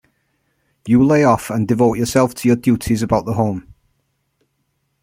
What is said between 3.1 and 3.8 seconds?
the home.